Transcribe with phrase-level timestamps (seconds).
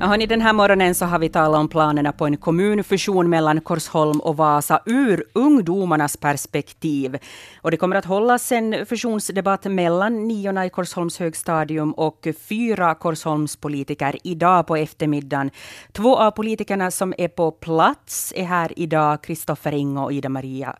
[0.00, 4.20] Hörni, den här morgonen så har vi talat om planerna på en kommunfusion mellan Korsholm
[4.20, 7.18] och Vasa ur ungdomarnas perspektiv.
[7.62, 14.18] Och det kommer att hållas en fusionsdebatt mellan niorna i Korsholms högstadium och fyra Korsholmspolitiker
[14.24, 15.50] idag på eftermiddagen.
[15.92, 20.76] Två av politikerna som är på plats är här idag, Kristoffer Ingo och Ida-Maria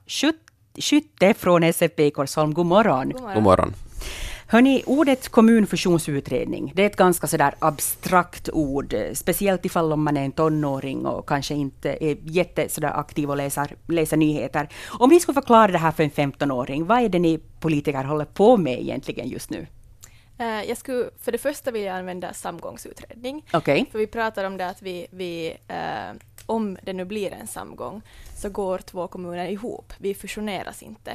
[0.81, 2.55] Skytte från SFP i Korsholm.
[2.55, 3.11] God morgon.
[3.11, 3.35] God morgon.
[3.35, 3.88] God morgon.
[4.51, 10.33] Hörni, ordet kommunfusionsutredning, det är ett ganska sådär abstrakt ord, speciellt ifall man är en
[10.33, 14.69] tonåring och kanske inte är jätte sådär aktiv och läser, läser nyheter.
[14.99, 18.25] Om ni skulle förklara det här för en 15-åring, vad är det ni politiker håller
[18.25, 19.67] på med egentligen just nu?
[20.41, 23.45] Uh, jag skulle, för det första vill jag använda samgångsutredning.
[23.53, 23.85] Okay.
[23.93, 28.03] För vi pratar om det att vi, vi uh, om det nu blir en samgång,
[28.37, 29.93] så går två kommuner ihop.
[29.99, 31.11] Vi fusioneras inte.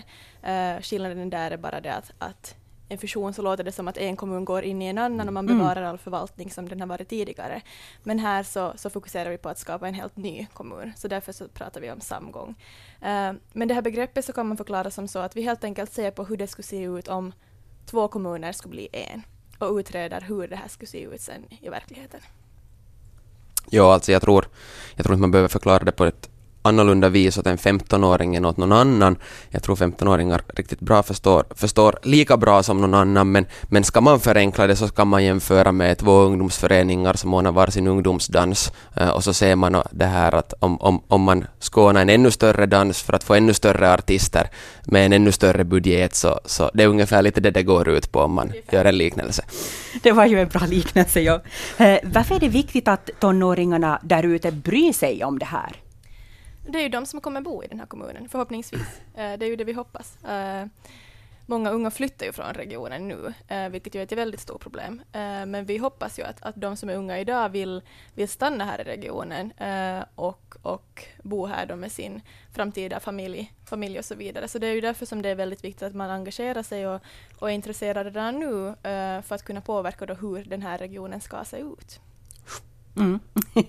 [0.48, 2.56] Uh, skillnaden där är bara det att, att
[2.90, 5.34] en fusion så låter det som att en kommun går in i en annan och
[5.34, 5.58] man mm.
[5.58, 7.62] bevarar all förvaltning som den har varit tidigare.
[8.04, 11.32] Men här så, så fokuserar vi på att skapa en helt ny kommun, så därför
[11.32, 12.50] så pratar vi om samgång.
[13.02, 15.94] Uh, men det här begreppet så kan man förklara som så att vi helt enkelt
[15.94, 17.34] ser på hur det skulle se ut om
[17.86, 19.22] två kommuner skulle bli en
[19.58, 22.20] och utreder hur det här skulle se ut sen i verkligheten.
[23.70, 24.48] Ja, alltså jag tror,
[24.96, 26.30] jag tror inte man behöver förklara det på ett
[26.64, 29.16] annorlunda vis åt en 15-åring än åt någon annan.
[29.50, 34.02] Jag tror 15-åringar riktigt bra förstår, förstår lika bra som någon annan, men, men ska
[34.02, 39.10] man förenkla det så ska man jämföra med två ungdomsföreningar som ordnar varsin ungdomsdans uh,
[39.10, 42.66] och så ser man det här att om, om, om man ordna en ännu större
[42.66, 44.50] dans för att få ännu större artister
[44.86, 48.12] med en ännu större budget så, så det är ungefär lite det det går ut
[48.12, 49.44] på om man gör en liknelse.
[50.04, 51.34] Det var ju en bra liknelse, ja.
[51.82, 55.83] Uh, varför är det viktigt att tonåringarna där ute bryr sig om det här?
[56.66, 59.02] Det är ju de som kommer bo i den här kommunen, förhoppningsvis.
[59.16, 60.24] Eh, det är ju det vi hoppas.
[60.24, 60.66] Eh,
[61.46, 65.02] många unga flyttar ju från regionen nu, eh, vilket ju är ett väldigt stort problem.
[65.48, 67.82] Men vi hoppas ju att, att de som är unga idag vill,
[68.14, 69.54] vill stanna här i regionen
[70.16, 72.22] och, och bo här då med sin
[72.54, 74.48] framtida familj, familj och så vidare.
[74.48, 77.02] Så det är ju därför som det är väldigt viktigt att man engagerar sig och,
[77.40, 78.76] och är intresserad redan nu
[79.24, 82.00] för att kunna påverka då hur den här regionen ska se ut.
[82.96, 83.20] Mm.
[83.54, 83.66] Hur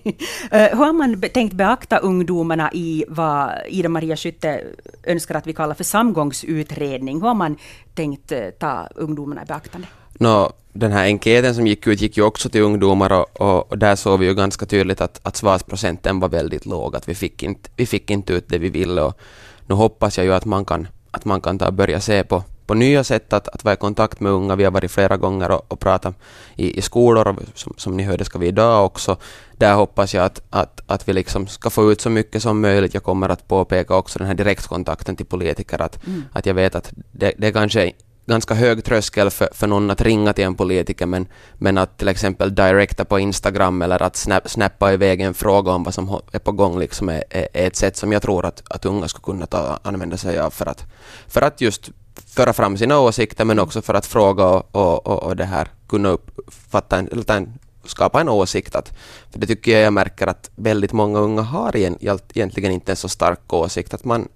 [0.51, 4.63] eh, har man tänkt beakta ungdomarna i vad Ida-Maria Skytte
[5.03, 7.21] önskar att vi kallar för samgångsutredning?
[7.21, 7.57] Hur har man
[7.93, 9.87] tänkt eh, ta ungdomarna i beaktande?
[10.19, 13.95] No, den här enkäten som gick ut gick ju också till ungdomar och, och där
[13.95, 17.69] såg vi ju ganska tydligt att, att svarsprocenten var väldigt låg, att vi fick inte,
[17.75, 19.01] vi fick inte ut det vi ville.
[19.01, 19.19] Och
[19.67, 22.73] nu hoppas jag ju att man kan, att man kan ta börja se på på
[22.73, 24.55] nya sätt att, att vara i kontakt med unga.
[24.55, 26.15] Vi har varit flera gånger och, och pratat
[26.55, 29.17] i, i skolor, och som, som ni hörde ska vi idag också.
[29.57, 32.93] Där hoppas jag att, att, att vi liksom ska få ut så mycket som möjligt.
[32.93, 36.23] Jag kommer att påpeka också den här direktkontakten till politiker, att, mm.
[36.31, 37.91] att jag vet att det, det är kanske
[38.25, 41.27] ganska hög tröskel för, för någon att ringa till en politiker, men,
[41.57, 45.83] men att till exempel directa på Instagram eller att snap, snappa iväg en fråga om
[45.83, 48.85] vad som är på gång liksom är, är, ett sätt som jag tror att, att
[48.85, 50.83] unga skulle kunna ta, använda sig av för att,
[51.27, 51.91] för att just
[52.27, 56.09] föra fram sina åsikter men också för att fråga och, och, och, det här kunna
[56.09, 57.53] uppfatta en, eller en,
[57.83, 58.75] skapa en åsikt.
[58.75, 58.93] Att,
[59.31, 63.09] för det tycker jag jag märker att väldigt många unga har egentligen inte en så
[63.09, 63.93] stark åsikt.
[63.93, 64.27] Att man,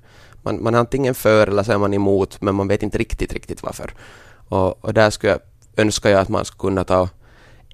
[0.42, 3.34] man, man är antingen för eller så är man emot men man vet inte riktigt,
[3.34, 3.94] riktigt varför.
[4.50, 5.42] Och, och där skulle jag,
[5.76, 7.10] önskar jag att man skulle kunna ta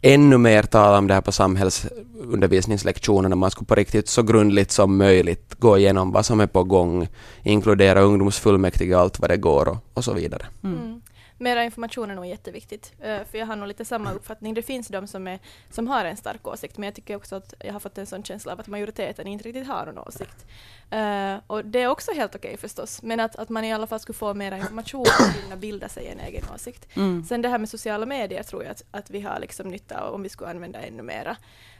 [0.05, 3.35] ännu mer tala om det här på samhällsundervisningslektionerna.
[3.35, 7.07] Man skulle på riktigt så grundligt som möjligt gå igenom vad som är på gång,
[7.43, 10.45] inkludera ungdomsfullmäktige allt vad det går och, och så vidare.
[10.63, 11.01] Mm.
[11.38, 12.94] Mera information är nog jätteviktigt.
[13.00, 14.53] Uh, för jag har nog lite samma uppfattning.
[14.53, 17.53] Det finns de som, är, som har en stark åsikt, men jag tycker också att
[17.59, 20.46] jag har fått en sån känsla av att majoriteten inte riktigt har någon åsikt.
[20.94, 23.88] Uh, och det är också helt okej okay förstås, men att, att man i alla
[23.88, 26.97] fall skulle få mera information och kunna bilda sig en egen åsikt.
[26.97, 27.23] Mm.
[27.23, 30.13] Sen det här med sociala medier tror jag att, att vi har liksom nytta av
[30.13, 31.38] om vi skulle använda ännu mera.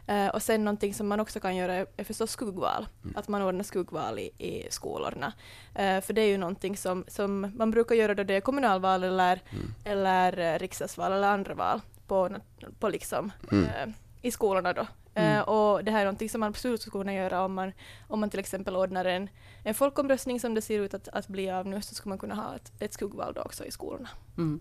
[0.10, 3.16] Uh, och sen någonting som man också kan göra är, förstås skuggval, mm.
[3.18, 5.34] att man ordnar skuggval i, i skolorna.
[5.80, 9.04] Uh, för det är ju någonting som, som man brukar göra då det är kommunalval
[9.04, 9.74] eller, mm.
[9.84, 12.36] eller uh, riksdagsval eller andra val på,
[12.80, 13.94] på liksom, mm.
[14.26, 14.88] I skolorna då.
[15.14, 15.38] Mm.
[15.38, 17.72] Uh, och det här är någonting som man absolut skulle kunna göra om man,
[18.08, 19.30] om man till exempel ordnar en,
[19.64, 22.36] en folkomröstning som det ser ut att, att bli av nu, så skulle man kunna
[22.36, 24.10] ha ett, ett skuggval då också i skolorna.
[24.38, 24.60] Mm.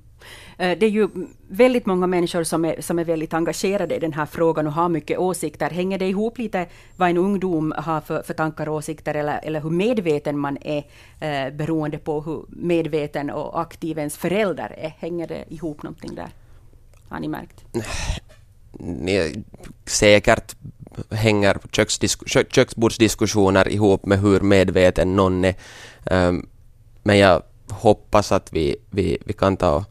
[0.60, 1.08] Uh, det är ju
[1.48, 4.88] väldigt många människor som är, som är väldigt engagerade i den här frågan och har
[4.88, 5.70] mycket åsikter.
[5.70, 6.66] Hänger det ihop lite
[6.96, 10.78] vad en ungdom har för, för tankar och åsikter, eller, eller hur medveten man är,
[10.78, 14.88] uh, beroende på hur medveten och aktiv ens förälder är?
[14.88, 16.28] Hänger det ihop någonting där?
[17.08, 17.64] Har ni märkt?
[19.86, 20.56] Säkert
[21.10, 21.58] hänger
[22.50, 25.54] köksbordsdiskussioner ihop med hur medveten någon är.
[26.10, 26.48] Um,
[27.02, 29.84] men jag hoppas att vi, vi, vi kan ta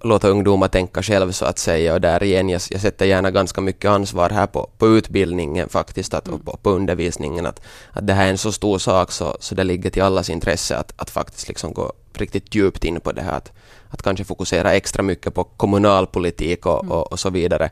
[0.00, 3.60] låta ungdomar tänka själv så att säga och där igen, jag, jag sätter gärna ganska
[3.60, 7.60] mycket ansvar här på, på utbildningen faktiskt att, och på, på undervisningen att,
[7.92, 10.76] att det här är en så stor sak så, så det ligger till allas intresse
[10.76, 13.52] att, att faktiskt liksom gå riktigt djupt in på det här att,
[13.90, 16.92] att kanske fokusera extra mycket på kommunalpolitik och, mm.
[16.92, 17.70] och, och så vidare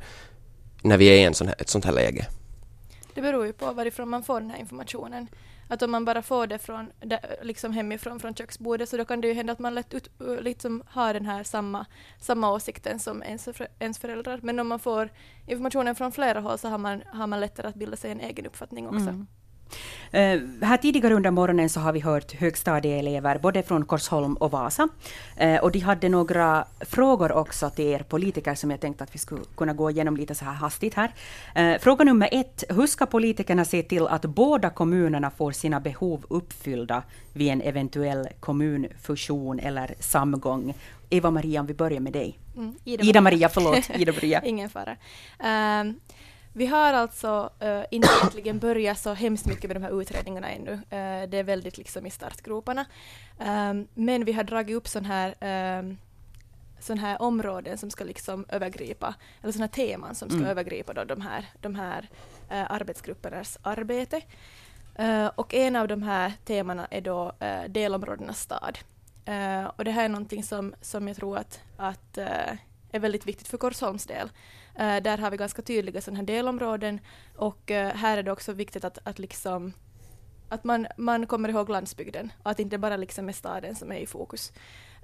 [0.82, 2.26] när vi är i en sån här, ett sånt här läge.
[3.14, 5.26] Det beror ju på varifrån man får den här informationen.
[5.68, 6.90] Att om man bara får det från,
[7.42, 10.10] liksom hemifrån, från köksbordet, så då kan det ju hända att man lätt ut,
[10.40, 11.86] liksom har den här samma,
[12.20, 13.48] samma åsikten som ens,
[13.78, 14.40] ens föräldrar.
[14.42, 15.10] Men om man får
[15.46, 18.46] informationen från flera håll så har man, har man lättare att bilda sig en egen
[18.46, 18.98] uppfattning också.
[18.98, 19.26] Mm.
[20.14, 24.88] Uh, här tidigare under morgonen så har vi hört högstadieelever både från Korsholm och Vasa.
[25.42, 29.18] Uh, och de hade några frågor också till er politiker som jag tänkte att vi
[29.18, 31.12] skulle kunna gå igenom lite så här hastigt här.
[31.58, 32.64] Uh, fråga nummer ett.
[32.68, 38.28] Hur ska politikerna se till att båda kommunerna får sina behov uppfyllda vid en eventuell
[38.40, 40.74] kommunfusion eller samgång?
[41.10, 42.38] Eva-Maria, om vi börjar med dig.
[42.56, 43.90] Mm, Ida-Maria, förlåt.
[43.94, 44.42] Ida-Maria.
[44.44, 44.92] Ingen fara.
[44.92, 45.92] Uh,
[46.58, 50.72] vi har alltså uh, inte egentligen börjat så hemskt mycket med de här utredningarna ännu.
[50.72, 52.84] Uh, det är väldigt liksom i startgroparna.
[53.38, 55.34] Um, men vi har dragit upp sån här,
[55.78, 55.98] um,
[56.80, 60.50] sån här områden som ska liksom övergripa, eller såna teman som ska mm.
[60.50, 62.08] övergripa då de här, de här
[62.50, 64.20] uh, arbetsgruppernas arbete.
[65.00, 68.78] Uh, och en av de här temana är då uh, delområdenas stad.
[69.76, 72.18] Och det här är någonting som, som jag tror att, att
[72.92, 74.30] är väldigt viktigt för Korsholms del.
[74.80, 77.00] Uh, där har vi ganska tydliga sådana här delområden
[77.36, 79.72] och uh, här är det också viktigt att, att, liksom,
[80.48, 83.92] att man, man kommer ihåg landsbygden och att det inte bara liksom är staden som
[83.92, 84.52] är i fokus.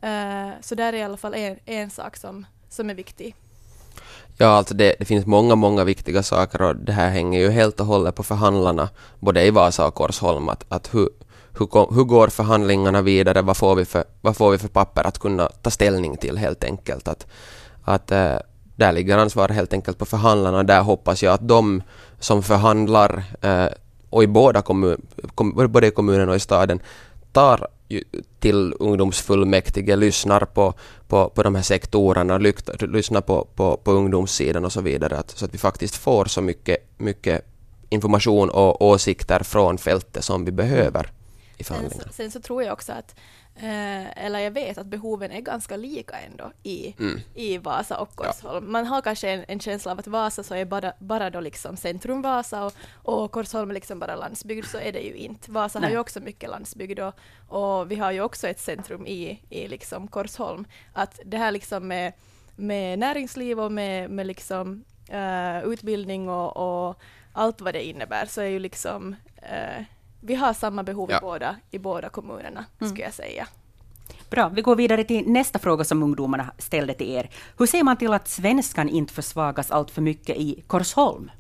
[0.05, 3.37] Uh, så där är i alla fall en, en sak som, som är viktig.
[4.37, 7.81] Ja, alltså det, det, finns många, många viktiga saker och det här hänger ju helt
[7.81, 8.89] och hållet på förhandlarna,
[9.19, 11.09] både i Vasa och Korsholm, att, att hur,
[11.59, 15.19] hur, hur går förhandlingarna vidare, vad får, vi för, vad får vi för papper att
[15.19, 17.09] kunna ta ställning till helt enkelt.
[17.09, 17.27] Att,
[17.85, 18.13] att
[18.77, 20.63] där ligger ansvar helt enkelt på förhandlarna.
[20.63, 21.83] Där hoppas jag att de
[22.19, 23.67] som förhandlar äh,
[24.11, 26.81] och i båda kommun, kom, både i kommunen och i staden
[27.33, 27.69] tar
[28.41, 30.75] till ungdomsfullmäktige, lyssnar på,
[31.09, 32.39] på, på de här sektorerna,
[32.79, 35.19] lyssnar på, på, på ungdomssidan och så vidare.
[35.19, 37.47] Att, så att vi faktiskt får så mycket, mycket
[37.89, 41.11] information och åsikter från fältet som vi behöver
[41.57, 42.03] i förhandlingarna.
[42.03, 43.15] Sen, sen så tror jag också att
[43.57, 47.21] Eh, eller jag vet att behoven är ganska lika ändå i, mm.
[47.35, 48.65] i Vasa och Korsholm.
[48.65, 48.71] Ja.
[48.71, 51.77] Man har kanske en, en, känsla av att Vasa så är bara, bara då liksom
[51.77, 55.51] centrum Vasa och, och Korsholm är liksom bara landsbygd, så är det ju inte.
[55.51, 55.87] Vasa Nej.
[55.87, 57.15] har ju också mycket landsbygd och,
[57.49, 60.65] och, vi har ju också ett centrum i, i liksom Korsholm.
[60.93, 62.13] Att det här liksom med,
[62.57, 67.01] med näringsliv och med, med liksom, uh, utbildning och, och,
[67.33, 69.85] allt vad det innebär så är ju liksom uh,
[70.27, 71.19] vi har samma behov ja.
[71.19, 72.91] i, båda, i båda kommunerna, mm.
[72.91, 73.47] skulle jag säga.
[74.31, 77.31] Bra, vi går vidare till nästa fråga som ungdomarna ställde till er.
[77.59, 81.31] Hur ser man till att svenskan inte försvagas allt för mycket i Korsholm?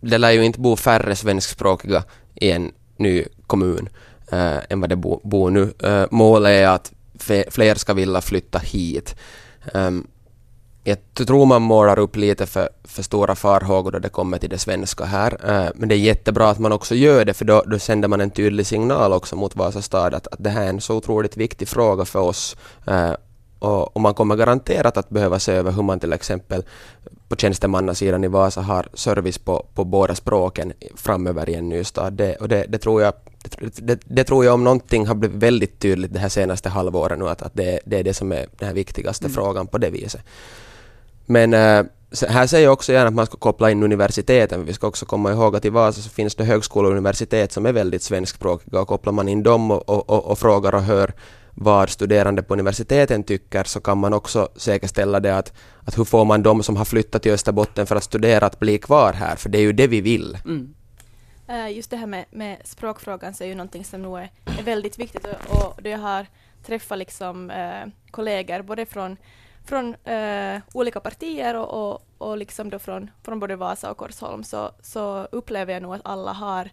[0.00, 2.04] Det lär ju inte bo färre svenskspråkiga
[2.34, 3.88] i en ny kommun
[4.32, 5.72] äh, än vad det bor bo nu.
[5.82, 6.92] Äh, målet är att
[7.50, 9.16] fler ska vilja flytta hit.
[9.74, 10.06] Um,
[10.88, 14.58] jag tror man målar upp lite för, för stora farhågor då det kommer till det
[14.58, 15.32] svenska här.
[15.32, 18.20] Uh, men det är jättebra att man också gör det för då, då sänder man
[18.20, 21.36] en tydlig signal också mot Vasa stad att, att det här är en så otroligt
[21.36, 22.56] viktig fråga för oss.
[22.88, 23.12] Uh,
[23.58, 26.62] och, och, man kommer garanterat att behöva se över hur man till exempel
[27.28, 32.12] på tjänstemannasidan i Vasa har service på, på båda språken framöver i en ny stad.
[32.12, 33.12] Det, och det, det tror jag
[33.58, 37.18] det, det, det, tror jag om någonting har blivit väldigt tydligt det här senaste halvåret
[37.18, 39.34] nu att, att det, det är det som är den här viktigaste mm.
[39.34, 40.22] frågan på det viset.
[41.28, 41.84] Men äh,
[42.28, 44.64] här säger jag också gärna att man ska koppla in universiteten.
[44.64, 47.66] Vi ska också komma ihåg att i Vasa så finns det högskolor och universitet som
[47.66, 51.12] är väldigt svenskspråkiga och kopplar man in dem och, och, och, frågar och hör
[51.54, 55.52] vad studerande på universiteten tycker så kan man också säkerställa det att,
[55.84, 58.78] att hur får man de som har flyttat till Österbotten för att studera att bli
[58.78, 60.38] kvar här, för det är ju det vi vill.
[60.44, 60.74] Mm.
[61.48, 64.62] Eh, just det här med, med språkfrågan så är ju någonting som nog är, är
[64.62, 66.26] väldigt viktigt och, och då jag har
[66.66, 69.16] träffat liksom, eh, kollegor både från
[69.68, 74.44] från eh, olika partier och, och, och liksom då från, från både Vasa och Korsholm
[74.44, 76.70] så, så upplever jag nog att alla har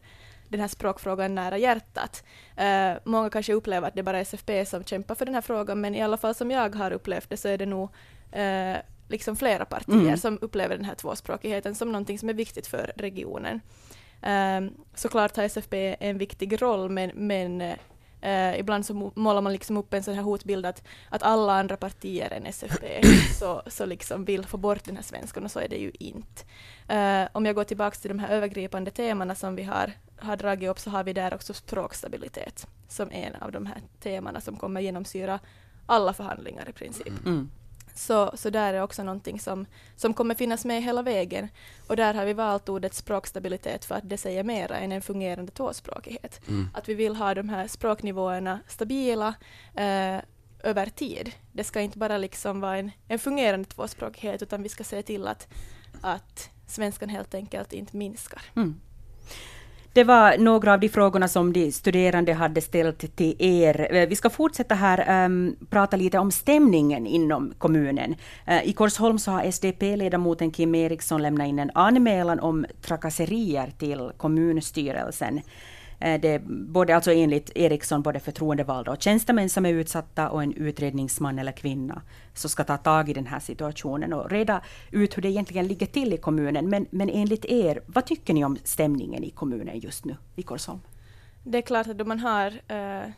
[0.50, 2.24] den här språkfrågan nära hjärtat.
[2.56, 5.82] Eh, många kanske upplever att det bara är SFP som kämpar för den här frågan,
[5.82, 7.90] men i alla fall som jag har upplevt det så är det nog
[8.32, 10.18] eh, liksom flera partier mm.
[10.18, 13.62] som upplever den här tvåspråkigheten som någonting som är viktigt för regionen.
[14.22, 14.62] Eh,
[14.96, 17.76] såklart har SFP en viktig roll, men, men
[18.26, 21.78] Uh, ibland så målar man liksom upp en sån här hotbild att, att alla andra
[21.78, 23.02] partier än SFP
[23.40, 26.44] så, så liksom vill få bort den här svenskan och så är det ju inte.
[26.92, 30.70] Uh, om jag går tillbaka till de här övergripande temana som vi har, har dragit
[30.70, 34.82] upp så har vi där också språkstabilitet som en av de här temana som kommer
[34.82, 35.40] genomsyra
[35.86, 37.26] alla förhandlingar i princip.
[37.26, 37.50] Mm.
[37.98, 41.50] Så, så där är också någonting som, som kommer finnas med hela vägen.
[41.88, 45.52] Och där har vi valt ordet språkstabilitet för att det säger mera än en fungerande
[45.52, 46.42] tvåspråkighet.
[46.48, 46.70] Mm.
[46.74, 49.34] Att vi vill ha de här språknivåerna stabila
[49.76, 50.18] eh,
[50.64, 51.32] över tid.
[51.52, 55.28] Det ska inte bara liksom vara en, en fungerande tvåspråkighet utan vi ska se till
[55.28, 55.48] att,
[56.02, 58.42] att svenskan helt enkelt inte minskar.
[58.56, 58.82] Mm.
[59.96, 63.88] Det var några av de frågorna som de studerande hade ställt till er.
[63.96, 68.16] Eh, vi ska fortsätta här um, prata lite om stämningen inom kommunen.
[68.48, 74.12] Uh, I Korsholm så har SDP-ledamoten Kim Eriksson lämnat in en anmälan om trakasserier till
[74.18, 75.42] kommunstyrelsen.
[76.00, 80.54] Eh, det både, alltså enligt Eriksson, både förtroendevalda och tjänstemän som är utsatta och en
[80.54, 82.02] utredningsman eller kvinna
[82.34, 84.62] som ska ta tag i den här situationen och reda
[84.92, 86.70] ut hur det egentligen ligger till i kommunen.
[86.70, 90.80] Men, men enligt er, vad tycker ni om stämningen i kommunen just nu i Korsholm?
[91.44, 93.10] Det är klart att då man har eh,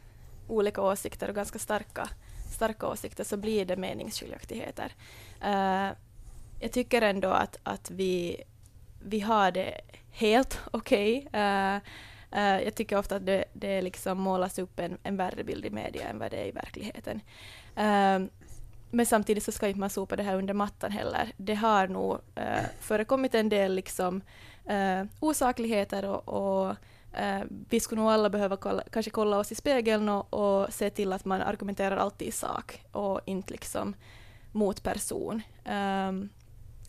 [0.48, 2.10] olika åsikter och ganska starka,
[2.55, 4.91] starka åsikter så blir det meningsskiljaktigheter.
[5.41, 5.89] Eh,
[6.60, 8.43] jag tycker ändå att, att vi,
[9.03, 9.81] vi har det
[10.12, 11.27] helt okej.
[11.27, 11.41] Okay.
[11.41, 11.79] Eh,
[12.36, 15.69] Uh, jag tycker ofta att det, det liksom målas upp en, en värre bild i
[15.69, 17.22] media än vad det är i verkligheten.
[17.77, 18.27] Uh,
[18.91, 21.31] men samtidigt så ska inte man sopa det här under mattan heller.
[21.38, 24.22] Det har nog uh, förekommit en del liksom,
[25.19, 26.75] osakligheter och, och
[27.69, 31.13] vi skulle nog alla behöva kolla, kanske kolla oss i spegeln och, och, se till
[31.13, 33.96] att man argumenterar alltid i sak och inte liksom
[34.51, 35.41] mot person.
[35.65, 36.29] Um,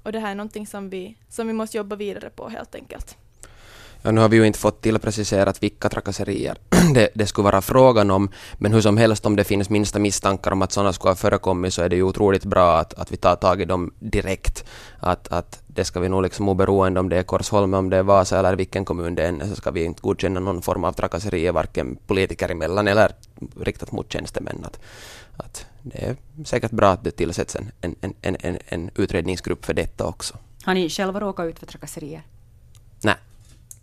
[0.03, 3.17] och det här är någonting som vi, som vi måste jobba vidare på helt enkelt.
[4.03, 6.59] Ja, nu har vi ju inte fått tillpreciserat vilka trakasserier
[6.95, 10.51] det, det skulle vara frågan om, men hur som helst om det finns minsta misstankar
[10.51, 13.17] om att sådana skulle ha förekommit så är det ju otroligt bra att, att vi
[13.17, 14.65] tar tag i dem direkt.
[15.01, 18.03] Att, att det ska vi nog liksom oberoende om det är Korsholm, om det är
[18.03, 21.53] Vasa eller vilken kommun det är, så ska vi inte godkänna någon form av trakasserier,
[21.53, 23.13] varken politiker emellan eller
[23.61, 24.65] riktat mot tjänstemän.
[24.65, 24.81] Att,
[25.37, 29.75] att det är säkert bra att det tillsätts en, en, en, en, en utredningsgrupp för
[29.75, 30.37] detta också.
[30.65, 32.23] Har ni själva råkat ut för trakasserier?
[33.03, 33.15] Nej.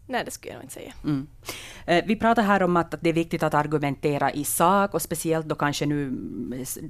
[0.08, 0.94] Nej, det skulle jag nog inte säga.
[1.04, 1.28] Mm.
[1.86, 5.46] Eh, vi pratar här om att, det är viktigt att argumentera i sak och speciellt
[5.46, 6.10] då kanske nu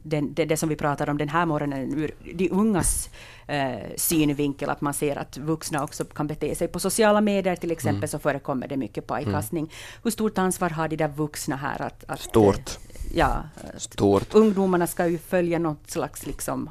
[0.03, 3.09] den, det, det, som vi pratar om den här morgonen ur de ungas
[3.47, 6.67] eh, synvinkel, att man ser att vuxna också kan bete sig.
[6.67, 8.07] På sociala medier till exempel mm.
[8.07, 9.63] så förekommer det mycket pajkastning.
[9.63, 9.73] Mm.
[10.03, 11.81] Hur stort ansvar har de där vuxna här?
[11.81, 12.79] Att, att Stort.
[13.13, 13.43] Ja,
[13.77, 14.33] Stort.
[14.33, 16.69] ungdomarna ska ju följa något slags, liksom,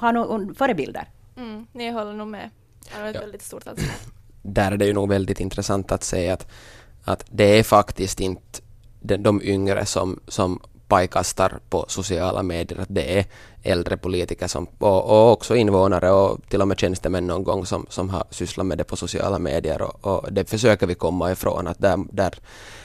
[0.00, 1.08] ha några förebilder.
[1.36, 2.50] Mm, jag håller nog med.
[2.80, 3.20] Det har ett ja.
[3.20, 6.46] väldigt stort ansvar där är det ju nog väldigt intressant att se att,
[7.04, 8.60] att det är faktiskt inte
[9.00, 13.24] de, de yngre som, som pajkastar på sociala medier, att det är
[13.62, 17.86] äldre politiker som, och, och, också invånare och till och med tjänstemän någon gång som,
[17.88, 21.66] som har sysslat med det på sociala medier och, och det försöker vi komma ifrån.
[21.66, 22.34] Att där, där,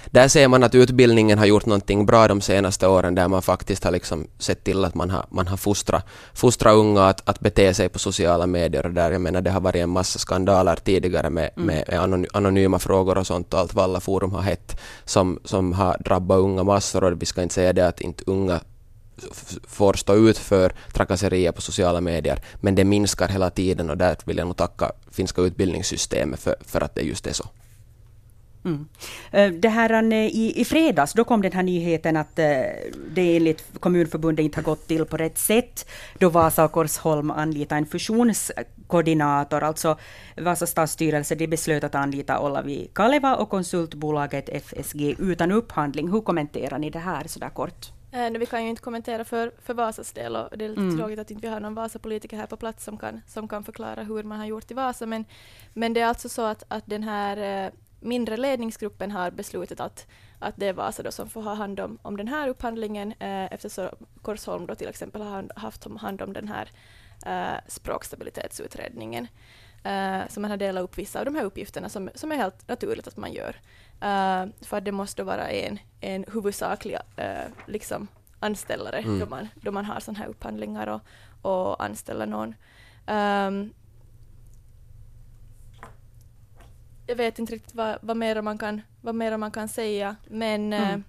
[0.05, 3.83] där ser man att utbildningen har gjort någonting bra de senaste åren där man faktiskt
[3.83, 7.73] har liksom sett till att man har, man har fostrat, fostrat unga att, att bete
[7.73, 11.29] sig på sociala medier och där jag menar det har varit en massa skandaler tidigare
[11.29, 11.65] med, mm.
[11.65, 15.97] med anonyma frågor och sånt och allt vad alla forum har hett som, som har
[15.99, 18.59] drabbat unga massor och vi ska inte säga det att inte unga
[19.67, 24.17] får stå ut för trakasserier på sociala medier, men det minskar hela tiden och där
[24.25, 27.49] vill jag nog tacka finska utbildningssystemet för, för att det just är så.
[28.67, 28.87] Mm.
[29.31, 32.45] Eh, det här, eh, i, I fredags då kom den här nyheten att eh,
[33.11, 37.79] det enligt Kommunförbundet inte har gått till på rätt sätt då Vasa och Korsholm anlitade
[37.79, 39.63] en fusionskoordinator.
[39.63, 39.97] Alltså
[40.37, 46.11] Vasa stadsstyrelse de beslöt att anlita Olavi Kaleva och konsultbolaget FSG utan upphandling.
[46.11, 47.96] Hur kommenterar ni det här så där kort?
[48.17, 50.97] Eh, vi kan ju inte kommentera för, för Vasas del och det är lite mm.
[50.97, 54.03] tråkigt att inte vi har någon Vasa-politiker här på plats som kan, som kan förklara
[54.03, 55.05] hur man har gjort i Vasa.
[55.05, 55.25] Men,
[55.73, 60.07] men det är alltså så att, att den här eh, mindre ledningsgruppen har beslutat att,
[60.39, 63.53] att det är Vasa då som får ha hand om, om den här upphandlingen eh,
[63.53, 63.89] eftersom
[64.21, 66.69] Korsholm då till exempel har haft hand om den här
[67.25, 69.27] eh, språkstabilitetsutredningen.
[69.85, 72.67] Uh, så man har delat upp vissa av de här uppgifterna som, som är helt
[72.67, 73.55] naturligt att man gör.
[74.03, 78.07] Uh, för att det måste vara en, en huvudsaklig uh, liksom
[78.39, 79.19] anställare mm.
[79.19, 81.01] då, man, då man har sådana här upphandlingar och,
[81.41, 82.55] och anställer någon.
[83.07, 83.73] Um,
[87.07, 90.73] jag vet inte riktigt vad, vad, mer man kan, vad mer man kan säga, men,
[90.73, 91.03] mm.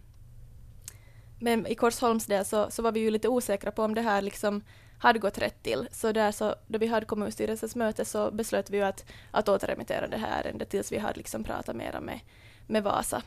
[1.38, 4.22] men i Korsholms del så, så var vi ju lite osäkra på om det här
[4.22, 4.62] liksom
[4.98, 5.88] hade gått rätt till.
[5.92, 10.08] Så där så, då vi hade kommunstyrelsens möte så beslöt vi ju att, att återremittera
[10.08, 12.20] det här ärendet tills vi hade liksom pratat mera med,
[12.68, 13.22] med Vasa.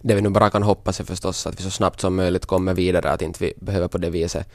[0.00, 2.74] Det vi nu bara kan hoppas är förstås att vi så snabbt som möjligt kommer
[2.74, 4.46] vidare, att inte vi behöver på det viset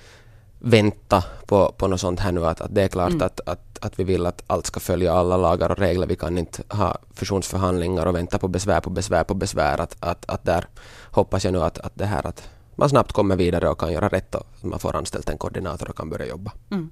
[0.59, 2.45] vänta på, på något sånt här nu.
[2.45, 3.21] Att, att det är klart mm.
[3.21, 6.07] att, att, att vi vill att allt ska följa alla lagar och regler.
[6.07, 9.81] Vi kan inte ha fusionsförhandlingar och vänta på besvär på besvär på besvär.
[9.81, 10.65] Att, att, att där
[11.11, 14.07] hoppas jag nu att, att det här att man snabbt kommer vidare och kan göra
[14.07, 16.51] rätt och man får anställt en koordinator och kan börja jobba.
[16.71, 16.91] Mm.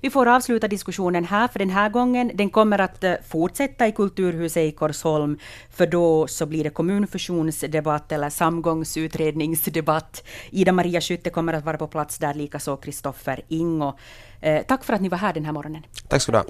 [0.00, 2.30] Vi får avsluta diskussionen här för den här gången.
[2.34, 5.38] Den kommer att eh, fortsätta i Kulturhuset i Korsholm,
[5.70, 10.24] för då så blir det kommunfusionsdebatt eller samgångsutredningsdebatt.
[10.50, 13.92] Ida-Maria Skytte kommer att vara på plats där, likaså Kristoffer Ingo.
[14.40, 15.82] Eh, tack för att ni var här den här morgonen.
[16.08, 16.44] Tack ska du ha.